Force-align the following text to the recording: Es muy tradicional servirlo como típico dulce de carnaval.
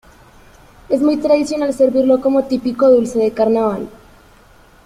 Es 0.89 0.99
muy 0.99 1.17
tradicional 1.17 1.75
servirlo 1.75 2.21
como 2.21 2.45
típico 2.45 2.89
dulce 2.89 3.19
de 3.19 3.33
carnaval. 3.33 3.87